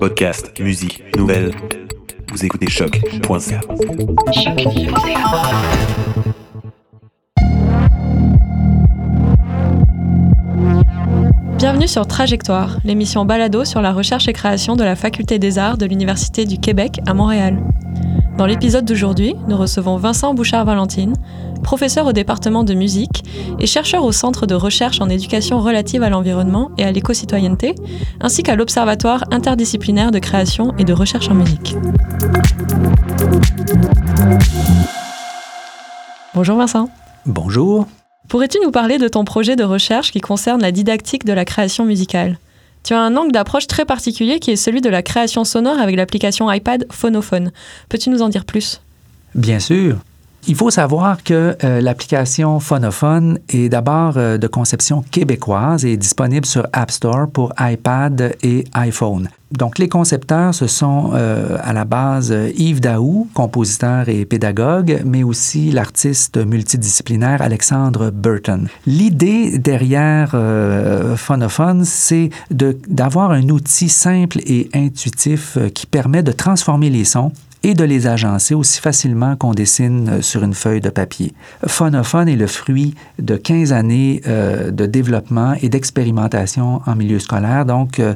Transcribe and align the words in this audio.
Podcast, 0.00 0.58
musique, 0.60 1.02
nouvelles. 1.16 1.54
Vous 2.32 2.42
écoutez 2.42 2.70
choc.ca. 2.70 3.60
Bienvenue 11.58 11.86
sur 11.86 12.06
Trajectoire, 12.06 12.78
l'émission 12.84 13.26
balado 13.26 13.66
sur 13.66 13.82
la 13.82 13.92
recherche 13.92 14.26
et 14.28 14.32
création 14.32 14.74
de 14.74 14.84
la 14.84 14.96
Faculté 14.96 15.38
des 15.38 15.58
Arts 15.58 15.76
de 15.76 15.84
l'Université 15.84 16.46
du 16.46 16.58
Québec 16.58 17.00
à 17.06 17.12
Montréal. 17.12 17.58
Dans 18.38 18.46
l'épisode 18.46 18.86
d'aujourd'hui, 18.86 19.34
nous 19.48 19.56
recevons 19.56 19.96
Vincent 19.98 20.32
Bouchard-Valentine, 20.32 21.14
professeur 21.62 22.06
au 22.06 22.12
département 22.12 22.64
de 22.64 22.74
musique 22.74 23.24
et 23.58 23.66
chercheur 23.66 24.04
au 24.04 24.12
Centre 24.12 24.46
de 24.46 24.54
recherche 24.54 25.00
en 25.00 25.08
éducation 25.08 25.60
relative 25.60 26.02
à 26.02 26.10
l'environnement 26.10 26.70
et 26.78 26.84
à 26.84 26.92
l'éco-citoyenneté, 26.92 27.74
ainsi 28.20 28.42
qu'à 28.42 28.56
l'Observatoire 28.56 29.24
interdisciplinaire 29.30 30.10
de 30.10 30.18
création 30.18 30.74
et 30.78 30.84
de 30.84 30.92
recherche 30.92 31.28
en 31.28 31.34
musique. 31.34 31.76
Bonjour 36.34 36.56
Vincent. 36.56 36.88
Bonjour. 37.26 37.86
Pourrais-tu 38.28 38.58
nous 38.62 38.70
parler 38.70 38.98
de 38.98 39.08
ton 39.08 39.24
projet 39.24 39.56
de 39.56 39.64
recherche 39.64 40.12
qui 40.12 40.20
concerne 40.20 40.60
la 40.60 40.70
didactique 40.70 41.24
de 41.24 41.32
la 41.32 41.44
création 41.44 41.84
musicale? 41.84 42.38
Tu 42.84 42.94
as 42.94 43.00
un 43.00 43.16
angle 43.16 43.32
d'approche 43.32 43.66
très 43.66 43.84
particulier 43.84 44.38
qui 44.38 44.50
est 44.50 44.56
celui 44.56 44.80
de 44.80 44.88
la 44.88 45.02
création 45.02 45.44
sonore 45.44 45.78
avec 45.78 45.96
l'application 45.96 46.50
iPad 46.50 46.86
Phonophone. 46.90 47.50
Peux-tu 47.88 48.10
nous 48.10 48.22
en 48.22 48.28
dire 48.28 48.44
plus? 48.44 48.80
Bien 49.34 49.60
sûr. 49.60 49.98
Il 50.50 50.54
faut 50.54 50.70
savoir 50.70 51.22
que 51.22 51.58
euh, 51.62 51.82
l'application 51.82 52.58
Phonophone 52.58 53.38
est 53.50 53.68
d'abord 53.68 54.14
euh, 54.16 54.38
de 54.38 54.46
conception 54.46 55.02
québécoise 55.02 55.84
et 55.84 55.92
est 55.92 55.96
disponible 55.98 56.46
sur 56.46 56.66
App 56.72 56.90
Store 56.90 57.28
pour 57.30 57.52
iPad 57.60 58.34
et 58.42 58.64
iPhone. 58.72 59.28
Donc, 59.52 59.78
les 59.78 59.90
concepteurs, 59.90 60.54
ce 60.54 60.66
sont 60.66 61.10
euh, 61.12 61.58
à 61.62 61.74
la 61.74 61.84
base 61.84 62.34
Yves 62.56 62.80
Daou, 62.80 63.28
compositeur 63.34 64.08
et 64.08 64.24
pédagogue, 64.24 65.02
mais 65.04 65.22
aussi 65.22 65.70
l'artiste 65.70 66.38
multidisciplinaire 66.38 67.42
Alexandre 67.42 68.10
Burton. 68.10 68.68
L'idée 68.86 69.58
derrière 69.58 70.34
Phonophone, 71.16 71.84
c'est 71.84 72.30
d'avoir 72.50 73.32
un 73.32 73.48
outil 73.50 73.90
simple 73.90 74.38
et 74.46 74.70
intuitif 74.74 75.58
qui 75.74 75.86
permet 75.86 76.22
de 76.22 76.32
transformer 76.32 76.88
les 76.88 77.04
sons 77.04 77.32
et 77.62 77.74
de 77.74 77.84
les 77.84 78.06
agencer 78.06 78.54
aussi 78.54 78.80
facilement 78.80 79.36
qu'on 79.36 79.52
dessine 79.52 80.08
euh, 80.08 80.22
sur 80.22 80.42
une 80.42 80.54
feuille 80.54 80.80
de 80.80 80.90
papier. 80.90 81.32
Phonophone 81.66 82.28
est 82.28 82.36
le 82.36 82.46
fruit 82.46 82.94
de 83.18 83.36
15 83.36 83.72
années 83.72 84.20
euh, 84.26 84.70
de 84.70 84.86
développement 84.86 85.54
et 85.60 85.68
d'expérimentation 85.68 86.80
en 86.86 86.94
milieu 86.94 87.18
scolaire. 87.18 87.64
Donc, 87.64 87.98
euh, 87.98 88.14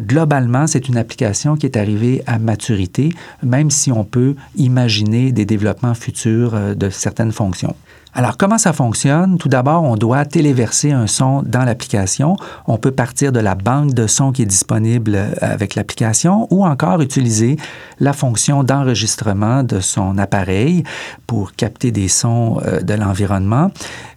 globalement, 0.00 0.66
c'est 0.66 0.88
une 0.88 0.96
application 0.96 1.56
qui 1.56 1.66
est 1.66 1.76
arrivée 1.76 2.22
à 2.26 2.38
maturité, 2.38 3.10
même 3.42 3.70
si 3.70 3.92
on 3.92 4.04
peut 4.04 4.34
imaginer 4.56 5.32
des 5.32 5.44
développements 5.44 5.94
futurs 5.94 6.76
de 6.76 6.90
certaines 6.90 7.32
fonctions. 7.32 7.74
Alors, 8.14 8.36
comment 8.36 8.58
ça 8.58 8.74
fonctionne? 8.74 9.38
Tout 9.38 9.48
d'abord, 9.48 9.84
on 9.84 9.96
doit 9.96 10.26
téléverser 10.26 10.92
un 10.92 11.06
son 11.06 11.42
dans 11.46 11.64
l'application. 11.64 12.36
On 12.66 12.76
peut 12.76 12.90
partir 12.90 13.32
de 13.32 13.40
la 13.40 13.54
banque 13.54 13.94
de 13.94 14.06
sons 14.06 14.32
qui 14.32 14.42
est 14.42 14.46
disponible 14.46 15.14
euh, 15.14 15.30
avec 15.40 15.76
l'application 15.76 16.46
ou 16.50 16.66
encore 16.66 17.00
utiliser 17.00 17.56
la 18.00 18.12
fonction 18.12 18.64
d'enregistrement 18.64 19.62
de 19.62 19.80
son 19.80 20.18
appareil 20.18 20.84
pour 21.26 21.54
capter 21.54 21.90
des 21.90 22.08
sons 22.08 22.60
euh, 22.66 22.82
de 22.82 22.92
l'environnement 22.92 23.70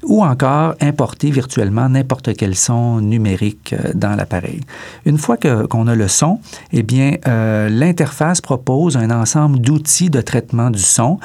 ou 0.03 0.25
encore 0.25 0.75
importer 0.81 1.31
virtuellement 1.31 1.87
n'importe 1.87 2.35
quel 2.35 2.55
son 2.55 2.99
numérique 2.99 3.73
euh, 3.73 3.93
dans 3.93 4.17
l'appareil. 4.17 4.59
Une 5.05 5.17
fois 5.17 5.37
qu'on 5.37 5.87
a 5.87 5.95
le 5.95 6.09
son, 6.09 6.39
eh 6.73 6.83
bien, 6.83 7.13
l'interface 7.25 8.41
propose 8.41 8.97
un 8.97 9.09
ensemble 9.09 9.59
d'outils 9.59 10.09
de 10.09 10.21
traitement 10.21 10.69
du 10.69 10.81
son 10.81 11.19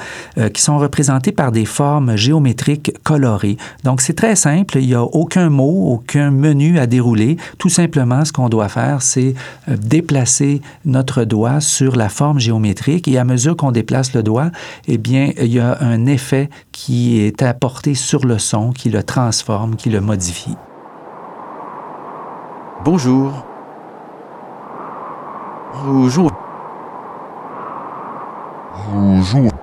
qui 0.53 0.61
sont 0.61 0.77
représentés 0.77 1.31
par 1.31 1.51
des 1.51 1.65
formes 1.65 2.15
géométriques 2.15 2.60
coloré. 3.03 3.57
Donc, 3.83 4.01
c'est 4.01 4.13
très 4.13 4.35
simple. 4.35 4.77
Il 4.77 4.87
n'y 4.87 4.95
a 4.95 5.03
aucun 5.03 5.49
mot, 5.49 5.93
aucun 5.93 6.31
menu 6.31 6.79
à 6.79 6.87
dérouler. 6.87 7.37
Tout 7.57 7.69
simplement, 7.69 8.25
ce 8.25 8.31
qu'on 8.31 8.49
doit 8.49 8.69
faire, 8.69 9.01
c'est 9.01 9.33
euh, 9.69 9.77
déplacer 9.77 10.61
notre 10.85 11.23
doigt 11.23 11.59
sur 11.61 11.95
la 11.95 12.09
forme 12.09 12.39
géométrique 12.39 13.07
et 13.07 13.17
à 13.17 13.23
mesure 13.23 13.55
qu'on 13.55 13.71
déplace 13.71 14.13
le 14.13 14.23
doigt, 14.23 14.51
eh 14.87 14.97
bien, 14.97 15.31
il 15.37 15.53
y 15.53 15.59
a 15.59 15.77
un 15.81 16.05
effet 16.05 16.49
qui 16.71 17.19
est 17.19 17.41
apporté 17.41 17.95
sur 17.95 18.25
le 18.25 18.37
son, 18.37 18.71
qui 18.71 18.89
le 18.89 19.03
transforme, 19.03 19.75
qui 19.75 19.89
le 19.89 20.01
modifie. 20.01 20.55
Bonjour. 22.83 23.45
Bonjour. 25.85 26.31
Bonjour. 28.91 29.60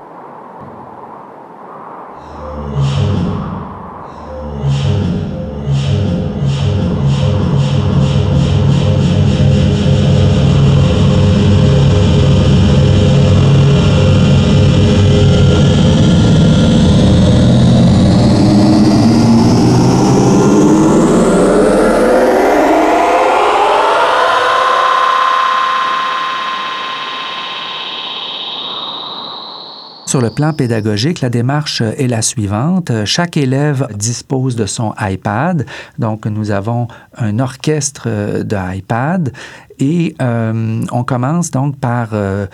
Sur 30.19 30.25
le 30.25 30.35
plan 30.35 30.53
pédagogique, 30.53 31.21
la 31.21 31.31
démarche 31.31 31.81
est 31.81 32.09
la 32.09 32.23
suivante. 32.23 32.91
Chaque 33.05 33.37
élève 33.37 33.87
dispose 33.95 34.57
de 34.57 34.67
son 34.67 34.93
iPad. 35.01 35.65
Donc, 35.97 36.27
nous 36.27 36.51
avons 36.51 36.89
un 37.17 37.39
orchestre 37.39 38.07
euh, 38.09 38.43
de 38.43 38.57
iPad 38.79 39.33
et 39.79 40.17
euh, 40.21 40.83
on 40.91 41.05
commence 41.05 41.53
donc 41.53 41.77
par 41.77 42.09
euh, 42.15 42.47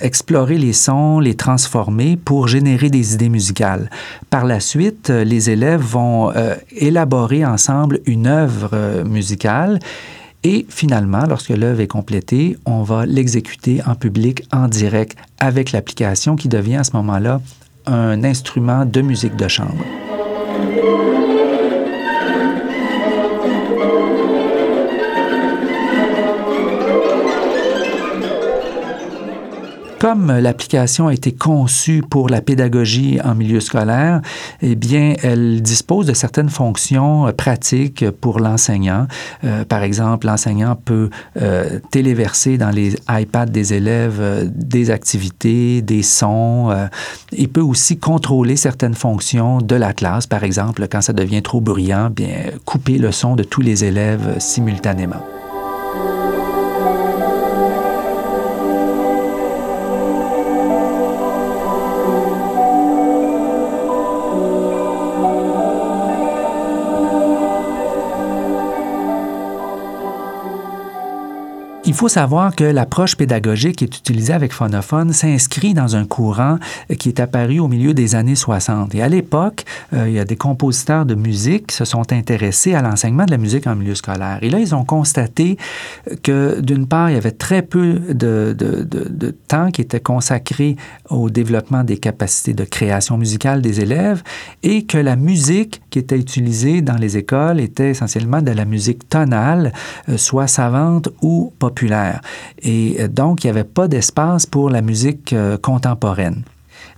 explorer 0.00 0.58
les 0.58 0.74
sons, 0.74 1.20
les 1.20 1.36
transformer 1.36 2.18
pour 2.18 2.48
générer 2.48 2.90
des 2.90 3.14
idées 3.14 3.30
musicales. 3.30 3.88
Par 4.28 4.44
la 4.44 4.60
suite, 4.60 5.08
les 5.08 5.48
élèves 5.48 5.80
vont 5.80 6.30
élaborer 6.70 7.46
ensemble 7.46 8.00
une 8.04 8.26
œuvre 8.26 9.04
musicale 9.06 9.78
et 10.44 10.66
finalement, 10.68 11.26
lorsque 11.26 11.50
l'œuvre 11.50 11.80
est 11.80 11.88
complétée, 11.88 12.56
on 12.64 12.82
va 12.82 13.06
l'exécuter 13.06 13.80
en 13.86 13.94
public, 13.94 14.42
en 14.52 14.68
direct, 14.68 15.16
avec 15.38 15.72
l'application 15.72 16.36
qui 16.36 16.48
devient 16.48 16.76
à 16.76 16.84
ce 16.84 16.92
moment-là 16.92 17.40
un 17.86 18.22
instrument 18.22 18.84
de 18.84 19.00
musique 19.00 19.36
de 19.36 19.48
chambre. 19.48 19.84
Comme 29.98 30.30
l'application 30.30 31.08
a 31.08 31.12
été 31.12 31.32
conçue 31.32 32.02
pour 32.08 32.28
la 32.28 32.40
pédagogie 32.40 33.18
en 33.22 33.34
milieu 33.34 33.60
scolaire, 33.60 34.20
eh 34.62 34.76
bien, 34.76 35.14
elle 35.22 35.62
dispose 35.62 36.06
de 36.06 36.14
certaines 36.14 36.50
fonctions 36.50 37.26
euh, 37.26 37.32
pratiques 37.32 38.08
pour 38.10 38.40
l'enseignant. 38.40 39.06
Euh, 39.44 39.64
par 39.64 39.82
exemple, 39.82 40.26
l'enseignant 40.26 40.76
peut 40.76 41.10
euh, 41.40 41.80
téléverser 41.90 42.58
dans 42.58 42.70
les 42.70 42.96
iPads 43.08 43.46
des 43.46 43.74
élèves 43.74 44.48
des 44.54 44.90
activités, 44.90 45.82
des 45.82 46.02
sons. 46.02 46.70
il 47.32 47.48
peut 47.48 47.60
aussi 47.60 47.98
contrôler 47.98 48.56
certaines 48.56 48.94
fonctions 48.94 49.58
de 49.58 49.74
la 49.74 49.92
classe. 49.92 50.26
Par 50.26 50.44
exemple, 50.44 50.86
quand 50.90 51.00
ça 51.00 51.12
devient 51.12 51.42
trop 51.42 51.60
bruyant, 51.60 52.10
bien, 52.10 52.36
couper 52.64 52.98
le 52.98 53.12
son 53.12 53.36
de 53.36 53.42
tous 53.42 53.60
les 53.60 53.84
élèves 53.84 54.38
simultanément. 54.38 55.37
Il 71.88 71.94
faut 71.94 72.08
savoir 72.08 72.54
que 72.54 72.64
l'approche 72.64 73.16
pédagogique 73.16 73.76
qui 73.76 73.84
est 73.84 73.96
utilisée 73.96 74.34
avec 74.34 74.52
Phonophone 74.52 75.14
s'inscrit 75.14 75.72
dans 75.72 75.96
un 75.96 76.04
courant 76.04 76.58
qui 76.98 77.08
est 77.08 77.18
apparu 77.18 77.60
au 77.60 77.66
milieu 77.66 77.94
des 77.94 78.14
années 78.14 78.34
60. 78.34 78.94
Et 78.94 79.00
à 79.00 79.08
l'époque, 79.08 79.64
euh, 79.94 80.06
il 80.06 80.12
y 80.12 80.18
a 80.18 80.26
des 80.26 80.36
compositeurs 80.36 81.06
de 81.06 81.14
musique 81.14 81.68
qui 81.68 81.76
se 81.76 81.86
sont 81.86 82.12
intéressés 82.12 82.74
à 82.74 82.82
l'enseignement 82.82 83.24
de 83.24 83.30
la 83.30 83.38
musique 83.38 83.66
en 83.66 83.74
milieu 83.74 83.94
scolaire. 83.94 84.38
Et 84.42 84.50
là, 84.50 84.58
ils 84.58 84.74
ont 84.74 84.84
constaté 84.84 85.56
que, 86.22 86.60
d'une 86.60 86.86
part, 86.86 87.08
il 87.08 87.14
y 87.14 87.16
avait 87.16 87.30
très 87.30 87.62
peu 87.62 87.94
de, 88.10 88.54
temps 89.48 89.70
qui 89.70 89.80
était 89.80 89.98
consacré 89.98 90.76
au 91.08 91.30
développement 91.30 91.84
des 91.84 91.96
capacités 91.96 92.52
de 92.52 92.64
création 92.64 93.16
musicale 93.16 93.62
des 93.62 93.80
élèves 93.80 94.22
et 94.62 94.84
que 94.84 94.98
la 94.98 95.16
musique 95.16 95.80
qui 95.88 95.98
était 95.98 96.18
utilisée 96.18 96.82
dans 96.82 96.96
les 96.96 97.16
écoles 97.16 97.60
était 97.60 97.88
essentiellement 97.88 98.42
de 98.42 98.50
la 98.50 98.66
musique 98.66 99.08
tonale, 99.08 99.72
euh, 100.10 100.18
soit 100.18 100.48
savante 100.48 101.08
ou 101.22 101.54
pas 101.58 101.70
Et 102.62 103.08
donc, 103.08 103.44
il 103.44 103.46
n'y 103.46 103.50
avait 103.50 103.64
pas 103.64 103.88
d'espace 103.88 104.46
pour 104.46 104.70
la 104.70 104.82
musique 104.82 105.34
contemporaine. 105.62 106.42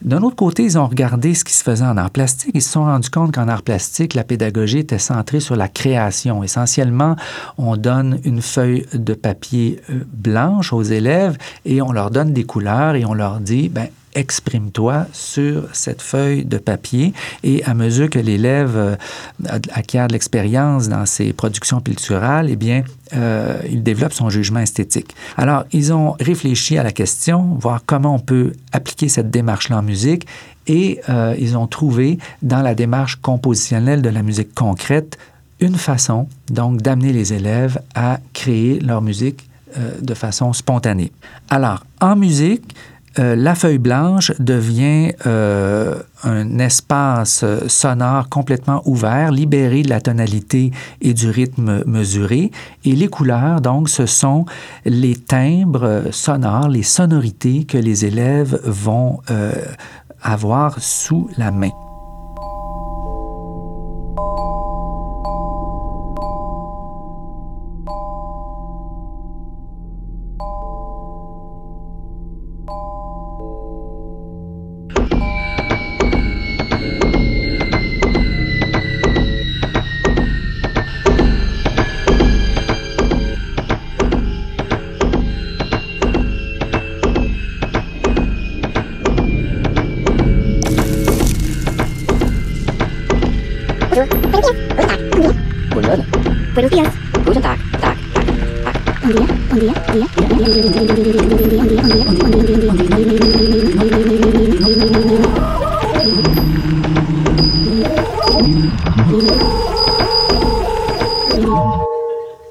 D'un 0.02 0.22
autre 0.22 0.36
côté, 0.36 0.62
ils 0.62 0.78
ont 0.78 0.86
regardé 0.86 1.34
ce 1.34 1.44
qui 1.44 1.52
se 1.52 1.62
faisait 1.62 1.84
en 1.84 1.98
art 1.98 2.10
plastique. 2.10 2.52
Ils 2.54 2.62
se 2.62 2.70
sont 2.70 2.84
rendus 2.84 3.10
compte 3.10 3.34
qu'en 3.34 3.48
art 3.48 3.62
plastique, 3.62 4.14
la 4.14 4.24
pédagogie 4.24 4.78
était 4.78 4.98
centrée 4.98 5.40
sur 5.40 5.56
la 5.56 5.68
création. 5.68 6.42
Essentiellement, 6.42 7.16
on 7.58 7.76
donne 7.76 8.18
une 8.24 8.40
feuille 8.40 8.86
de 8.94 9.12
papier 9.12 9.80
euh, 9.90 10.04
blanche 10.10 10.72
aux 10.72 10.82
élèves 10.82 11.36
et 11.66 11.82
on 11.82 11.92
leur 11.92 12.10
donne 12.10 12.32
des 12.32 12.44
couleurs 12.44 12.94
et 12.94 13.04
on 13.04 13.12
leur 13.12 13.40
dit, 13.40 13.68
ben, 13.68 13.88
exprime-toi 14.14 15.06
sur 15.12 15.68
cette 15.72 16.02
feuille 16.02 16.44
de 16.44 16.58
papier 16.58 17.12
et 17.42 17.64
à 17.64 17.74
mesure 17.74 18.10
que 18.10 18.18
l'élève 18.18 18.76
euh, 18.76 18.96
acquiert 19.72 20.08
de 20.08 20.12
l'expérience 20.12 20.88
dans 20.88 21.06
ses 21.06 21.32
productions 21.32 21.80
picturales, 21.80 22.48
eh 22.50 22.56
bien, 22.56 22.82
euh, 23.14 23.60
il 23.68 23.82
développe 23.82 24.12
son 24.12 24.30
jugement 24.30 24.60
esthétique. 24.60 25.14
Alors, 25.36 25.64
ils 25.72 25.92
ont 25.92 26.16
réfléchi 26.20 26.78
à 26.78 26.82
la 26.82 26.92
question, 26.92 27.56
voir 27.60 27.82
comment 27.86 28.14
on 28.14 28.18
peut 28.18 28.52
appliquer 28.72 29.08
cette 29.08 29.30
démarche-là 29.30 29.78
en 29.78 29.82
musique 29.82 30.26
et 30.66 31.00
euh, 31.08 31.34
ils 31.38 31.56
ont 31.56 31.66
trouvé 31.66 32.18
dans 32.42 32.62
la 32.62 32.74
démarche 32.74 33.16
compositionnelle 33.16 34.02
de 34.02 34.10
la 34.10 34.22
musique 34.22 34.54
concrète 34.54 35.18
une 35.60 35.76
façon, 35.76 36.26
donc, 36.50 36.80
d'amener 36.80 37.12
les 37.12 37.34
élèves 37.34 37.80
à 37.94 38.18
créer 38.32 38.80
leur 38.80 39.02
musique 39.02 39.46
de 40.00 40.14
façon 40.14 40.52
spontanée. 40.52 41.12
Alors, 41.48 41.84
en 42.00 42.16
musique, 42.16 42.74
euh, 43.18 43.34
la 43.34 43.54
feuille 43.54 43.78
blanche 43.78 44.32
devient 44.38 45.12
euh, 45.26 45.96
un 46.22 46.58
espace 46.58 47.44
sonore 47.66 48.28
complètement 48.28 48.82
ouvert, 48.84 49.32
libéré 49.32 49.82
de 49.82 49.88
la 49.88 50.00
tonalité 50.00 50.70
et 51.00 51.12
du 51.12 51.28
rythme 51.28 51.82
mesuré. 51.86 52.50
Et 52.84 52.92
les 52.92 53.08
couleurs, 53.08 53.60
donc, 53.60 53.88
ce 53.88 54.06
sont 54.06 54.44
les 54.84 55.16
timbres 55.16 56.04
sonores, 56.12 56.68
les 56.68 56.84
sonorités 56.84 57.64
que 57.64 57.78
les 57.78 58.04
élèves 58.04 58.60
vont 58.64 59.20
euh, 59.30 59.52
avoir 60.22 60.80
sous 60.80 61.28
la 61.36 61.50
main. 61.50 61.89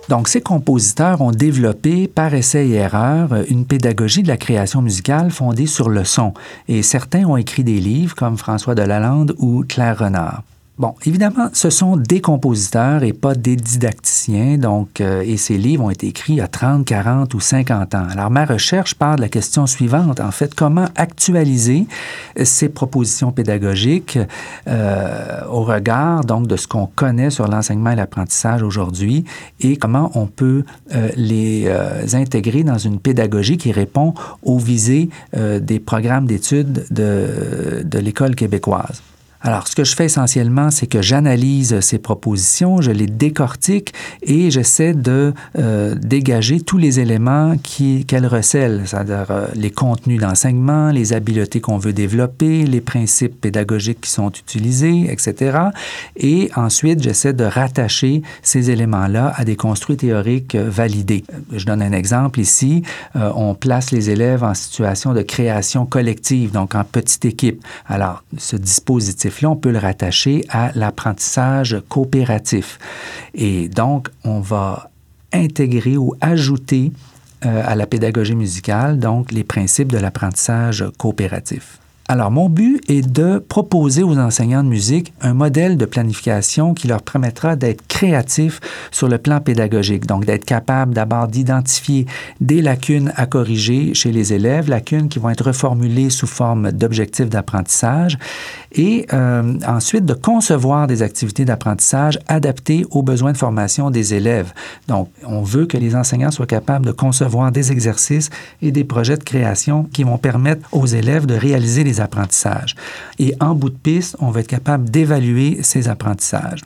Donc, 0.09 0.27
ces 0.27 0.41
compositeurs 0.41 1.21
ont 1.21 1.31
développé 1.31 2.07
par 2.07 2.33
essai 2.33 2.67
et 2.67 2.73
erreur 2.73 3.29
une 3.49 3.65
pédagogie 3.65 4.23
de 4.23 4.27
la 4.27 4.37
création 4.37 4.81
musicale 4.81 5.29
fondée 5.29 5.67
sur 5.67 5.89
le 5.89 6.03
son. 6.03 6.33
Et 6.67 6.81
certains 6.81 7.25
ont 7.25 7.37
écrit 7.37 7.63
des 7.63 7.79
livres 7.79 8.15
comme 8.15 8.37
François 8.37 8.73
Delalande 8.73 9.35
ou 9.37 9.63
Claire 9.67 9.99
Renard. 9.99 10.43
Bon, 10.79 10.95
évidemment, 11.05 11.49
ce 11.51 11.69
sont 11.69 11.97
des 11.97 12.21
compositeurs 12.21 13.03
et 13.03 13.11
pas 13.11 13.35
des 13.35 13.57
didacticiens, 13.57 14.57
donc, 14.57 15.01
euh, 15.01 15.21
et 15.25 15.35
ces 15.35 15.57
livres 15.57 15.83
ont 15.83 15.89
été 15.89 16.07
écrits 16.07 16.39
a 16.39 16.47
30, 16.47 16.85
40 16.85 17.33
ou 17.33 17.41
50 17.41 17.95
ans. 17.95 18.07
Alors, 18.09 18.29
ma 18.29 18.45
recherche 18.45 18.95
part 18.95 19.17
de 19.17 19.21
la 19.21 19.27
question 19.27 19.67
suivante, 19.67 20.21
en 20.21 20.31
fait, 20.31 20.55
comment 20.55 20.85
actualiser 20.95 21.85
ces 22.41 22.69
propositions 22.69 23.33
pédagogiques 23.33 24.17
euh, 24.69 25.41
au 25.51 25.63
regard, 25.63 26.23
donc, 26.23 26.47
de 26.47 26.55
ce 26.55 26.65
qu'on 26.65 26.85
connaît 26.85 27.29
sur 27.29 27.49
l'enseignement 27.49 27.91
et 27.91 27.97
l'apprentissage 27.97 28.63
aujourd'hui 28.63 29.25
et 29.59 29.75
comment 29.75 30.11
on 30.15 30.27
peut 30.27 30.63
euh, 30.95 31.09
les 31.17 31.69
intégrer 32.13 32.63
dans 32.63 32.77
une 32.77 32.99
pédagogie 32.99 33.57
qui 33.57 33.73
répond 33.73 34.13
aux 34.43 34.57
visées 34.57 35.09
des 35.33 35.79
programmes 35.79 36.25
d'études 36.25 36.85
de, 36.89 37.83
de 37.83 37.99
l'école 37.99 38.35
québécoise? 38.35 39.01
Alors, 39.41 39.69
ce 39.69 39.75
que 39.75 39.85
je 39.85 39.95
fais 39.95 40.05
essentiellement, 40.05 40.69
c'est 40.69 40.87
que 40.87 41.01
j'analyse 41.01 41.79
ces 41.79 41.97
propositions, 41.97 42.81
je 42.81 42.91
les 42.91 43.07
décortique 43.07 43.93
et 44.21 44.51
j'essaie 44.51 44.93
de 44.93 45.33
euh, 45.57 45.95
dégager 45.95 46.59
tous 46.59 46.77
les 46.77 46.99
éléments 46.99 47.55
qu'elles 48.07 48.27
recèlent, 48.27 48.83
c'est-à-dire 48.85 49.27
euh, 49.29 49.47
les 49.55 49.71
contenus 49.71 50.19
d'enseignement, 50.19 50.91
les 50.91 51.13
habiletés 51.13 51.61
qu'on 51.61 51.77
veut 51.77 51.93
développer, 51.93 52.65
les 52.65 52.81
principes 52.81 53.39
pédagogiques 53.39 54.01
qui 54.01 54.09
sont 54.09 54.29
utilisés, 54.29 55.09
etc. 55.09 55.57
Et 56.17 56.51
ensuite, 56.57 57.01
j'essaie 57.01 57.33
de 57.33 57.45
rattacher 57.45 58.23
ces 58.41 58.71
éléments-là 58.71 59.33
à 59.37 59.45
des 59.45 59.55
construits 59.55 59.97
théoriques 59.97 60.55
euh, 60.55 60.69
validés. 60.69 61.23
Je 61.53 61.65
donne 61.65 61.81
un 61.81 61.93
exemple 61.93 62.39
ici. 62.39 62.83
on 63.15 63.55
place 63.55 63.91
les 63.91 64.09
élèves 64.09 64.43
en 64.43 64.53
situation 64.53 65.13
de 65.13 65.21
création 65.21 65.85
collective, 65.85 66.51
donc 66.51 66.75
en 66.75 66.83
petite 66.83 67.25
équipe. 67.25 67.63
Alors, 67.87 68.23
ce 68.37 68.55
dispositif 68.55 69.28
on 69.43 69.55
peut 69.55 69.71
le 69.71 69.79
rattacher 69.79 70.45
à 70.49 70.71
l'apprentissage 70.75 71.77
coopératif. 71.89 72.79
Et 73.33 73.69
donc, 73.69 74.09
on 74.23 74.39
va 74.39 74.89
intégrer 75.33 75.97
ou 75.97 76.15
ajouter 76.21 76.91
euh, 77.45 77.63
à 77.65 77.75
la 77.75 77.87
pédagogie 77.87 78.35
musicale, 78.35 78.99
donc 78.99 79.31
les 79.31 79.43
principes 79.43 79.91
de 79.91 79.97
l'apprentissage 79.97 80.85
coopératif. 80.97 81.79
Alors, 82.11 82.31
mon 82.31 82.49
but 82.49 82.81
est 82.89 83.07
de 83.07 83.37
proposer 83.37 84.01
aux 84.01 84.17
enseignants 84.17 84.63
de 84.63 84.67
musique 84.67 85.13
un 85.21 85.35
modèle 85.35 85.77
de 85.77 85.85
planification 85.85 86.73
qui 86.73 86.87
leur 86.87 87.03
permettra 87.03 87.55
d'être 87.55 87.87
créatifs 87.87 88.59
sur 88.89 89.07
le 89.07 89.19
plan 89.19 89.39
pédagogique, 89.39 90.07
donc 90.07 90.25
d'être 90.25 90.43
capable 90.43 90.95
d'abord 90.95 91.27
d'identifier 91.27 92.07
des 92.41 92.63
lacunes 92.63 93.13
à 93.15 93.27
corriger 93.27 93.93
chez 93.93 94.11
les 94.11 94.33
élèves, 94.33 94.69
lacunes 94.69 95.07
qui 95.07 95.19
vont 95.19 95.29
être 95.29 95.45
reformulées 95.45 96.09
sous 96.09 96.25
forme 96.25 96.71
d'objectifs 96.71 97.29
d'apprentissage, 97.29 98.17
et 98.71 99.05
euh, 99.13 99.57
ensuite 99.67 100.05
de 100.05 100.13
concevoir 100.13 100.87
des 100.87 101.01
activités 101.01 101.45
d'apprentissage 101.45 102.19
adaptées 102.27 102.85
aux 102.91 103.01
besoins 103.01 103.31
de 103.31 103.37
formation 103.37 103.89
des 103.89 104.13
élèves. 104.13 104.53
Donc, 104.87 105.09
on 105.25 105.41
veut 105.41 105.65
que 105.65 105.77
les 105.77 105.95
enseignants 105.95 106.31
soient 106.31 106.45
capables 106.45 106.85
de 106.85 106.91
concevoir 106.91 107.51
des 107.51 107.71
exercices 107.71 108.29
et 108.61 108.71
des 108.71 108.83
projets 108.83 109.17
de 109.17 109.23
création 109.23 109.83
qui 109.83 110.03
vont 110.03 110.17
permettre 110.17 110.67
aux 110.71 110.85
élèves 110.85 111.25
de 111.25 111.35
réaliser 111.35 111.83
les 111.83 112.01
apprentissages. 112.01 112.75
Et 113.17 113.33
en 113.39 113.55
bout 113.55 113.69
de 113.69 113.77
piste, 113.77 114.15
on 114.19 114.29
va 114.29 114.41
être 114.41 114.47
capable 114.47 114.89
d'évaluer 114.89 115.59
ces 115.63 115.87
apprentissages. 115.87 116.61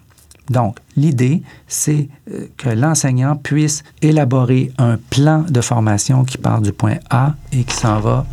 Donc, 0.50 0.77
l'idée, 0.98 1.41
c'est 1.67 2.10
euh, 2.31 2.48
que 2.57 2.69
l'enseignant 2.69 3.36
puisse 3.36 3.83
élaborer 4.01 4.72
un 4.77 4.98
plan 5.10 5.45
de 5.48 5.62
formation 5.62 6.25
qui 6.25 6.38
part 6.38 6.62
du 6.62 6.74
point 6.74 6.98
A 7.10 7.36
et 7.53 7.63
qui 7.63 7.75
s'en 7.75 8.00
va 8.00 8.25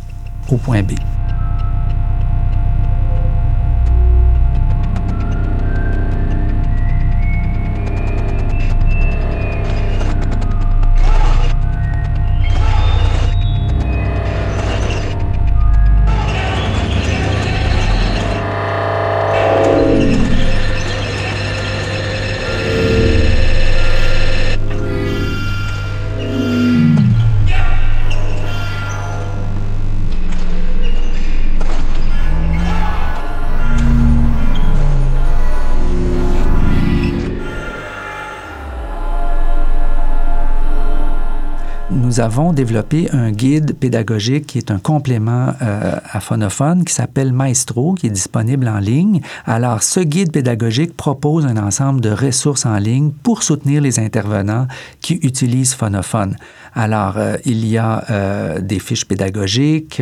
au 0.49 0.57
point 0.57 0.83
B. 0.83 0.91
avons 42.19 42.51
développé 42.51 43.09
un 43.11 43.31
guide 43.31 43.75
pédagogique 43.75 44.47
qui 44.47 44.57
est 44.57 44.71
un 44.71 44.79
complément 44.79 45.53
euh, 45.61 45.95
à 46.11 46.19
Phonophone 46.19 46.83
qui 46.83 46.93
s'appelle 46.93 47.31
Maestro, 47.31 47.93
qui 47.93 48.07
est 48.07 48.11
disponible 48.11 48.67
en 48.67 48.79
ligne. 48.79 49.21
Alors, 49.45 49.83
ce 49.83 49.99
guide 49.99 50.31
pédagogique 50.31 50.97
propose 50.97 51.45
un 51.45 51.57
ensemble 51.57 52.01
de 52.01 52.09
ressources 52.09 52.65
en 52.65 52.77
ligne 52.77 53.11
pour 53.23 53.43
soutenir 53.43 53.81
les 53.81 53.99
intervenants 53.99 54.67
qui 54.99 55.19
utilisent 55.21 55.73
Phonophone. 55.73 56.35
Alors, 56.73 57.17
euh, 57.17 57.37
il 57.45 57.65
y 57.67 57.77
a 57.77 58.03
euh, 58.09 58.59
des 58.59 58.79
fiches 58.79 59.05
pédagogiques, 59.05 60.01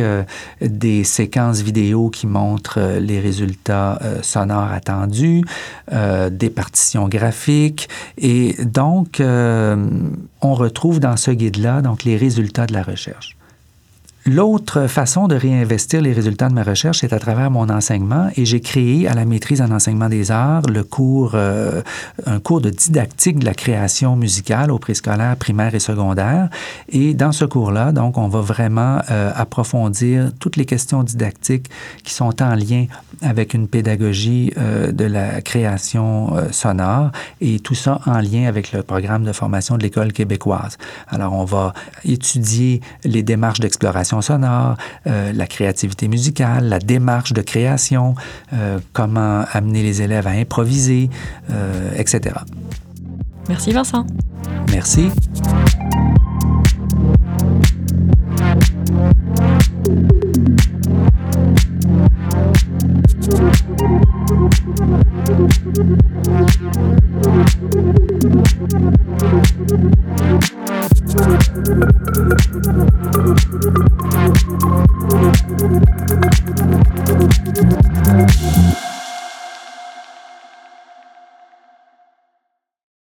des 0.60 1.04
séquences 1.04 1.60
vidéo 1.60 2.10
qui 2.10 2.26
montrent 2.26 2.98
les 2.98 3.20
résultats 3.20 3.98
sonores 4.22 4.72
attendus, 4.72 5.42
des 5.90 6.50
partitions 6.50 7.08
graphiques. 7.08 7.88
Et 8.18 8.54
donc, 8.64 9.20
on 9.20 10.54
retrouve 10.54 11.00
dans 11.00 11.16
ce 11.16 11.30
guide-là 11.30 11.82
les 12.04 12.16
résultats 12.16 12.66
de 12.66 12.72
la 12.72 12.82
recherche. 12.82 13.36
L'autre 14.32 14.86
façon 14.86 15.26
de 15.26 15.34
réinvestir 15.34 16.00
les 16.00 16.12
résultats 16.12 16.48
de 16.48 16.54
ma 16.54 16.62
recherche, 16.62 16.98
c'est 17.00 17.12
à 17.12 17.18
travers 17.18 17.50
mon 17.50 17.68
enseignement 17.68 18.28
et 18.36 18.44
j'ai 18.44 18.60
créé 18.60 19.08
à 19.08 19.14
la 19.14 19.24
maîtrise 19.24 19.60
en 19.60 19.72
enseignement 19.72 20.08
des 20.08 20.30
arts 20.30 20.62
le 20.68 20.84
cours, 20.84 21.32
euh, 21.34 21.82
un 22.26 22.38
cours 22.38 22.60
de 22.60 22.70
didactique 22.70 23.40
de 23.40 23.44
la 23.44 23.54
création 23.54 24.14
musicale 24.14 24.70
au 24.70 24.78
préscolaire, 24.78 25.34
primaire 25.34 25.74
et 25.74 25.80
secondaire. 25.80 26.48
Et 26.90 27.12
dans 27.12 27.32
ce 27.32 27.44
cours-là, 27.44 27.90
donc, 27.90 28.18
on 28.18 28.28
va 28.28 28.40
vraiment 28.40 29.00
euh, 29.10 29.32
approfondir 29.34 30.30
toutes 30.38 30.54
les 30.54 30.64
questions 30.64 31.02
didactiques 31.02 31.68
qui 32.04 32.14
sont 32.14 32.40
en 32.40 32.54
lien 32.54 32.86
avec 33.22 33.52
une 33.52 33.66
pédagogie 33.66 34.52
euh, 34.58 34.92
de 34.92 35.06
la 35.06 35.42
création 35.42 36.36
sonore 36.52 37.10
et 37.40 37.58
tout 37.58 37.74
ça 37.74 38.00
en 38.06 38.20
lien 38.20 38.46
avec 38.46 38.70
le 38.70 38.84
programme 38.84 39.24
de 39.24 39.32
formation 39.32 39.76
de 39.76 39.82
l'école 39.82 40.12
québécoise. 40.12 40.78
Alors, 41.08 41.32
on 41.32 41.44
va 41.44 41.72
étudier 42.04 42.80
les 43.02 43.24
démarches 43.24 43.58
d'exploration 43.58 44.19
sonore, 44.22 44.76
euh, 45.06 45.32
la 45.32 45.46
créativité 45.46 46.08
musicale, 46.08 46.68
la 46.68 46.78
démarche 46.78 47.32
de 47.32 47.42
création, 47.42 48.14
euh, 48.52 48.78
comment 48.92 49.44
amener 49.52 49.82
les 49.82 50.02
élèves 50.02 50.26
à 50.26 50.30
improviser, 50.30 51.10
euh, 51.50 51.90
etc. 51.96 52.36
Merci 53.48 53.72
Vincent. 53.72 54.06
Merci. 54.70 55.10